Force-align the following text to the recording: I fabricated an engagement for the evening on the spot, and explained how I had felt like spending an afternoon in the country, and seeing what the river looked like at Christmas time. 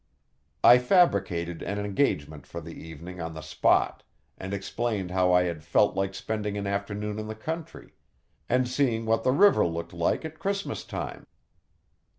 I 0.63 0.79
fabricated 0.79 1.61
an 1.61 1.77
engagement 1.77 2.47
for 2.47 2.59
the 2.59 2.73
evening 2.73 3.21
on 3.21 3.35
the 3.35 3.41
spot, 3.41 4.01
and 4.35 4.51
explained 4.51 5.11
how 5.11 5.31
I 5.31 5.43
had 5.43 5.63
felt 5.63 5.95
like 5.95 6.15
spending 6.15 6.57
an 6.57 6.65
afternoon 6.65 7.19
in 7.19 7.27
the 7.27 7.35
country, 7.35 7.93
and 8.49 8.67
seeing 8.67 9.05
what 9.05 9.23
the 9.23 9.31
river 9.31 9.63
looked 9.63 9.93
like 9.93 10.25
at 10.25 10.39
Christmas 10.39 10.83
time. 10.85 11.27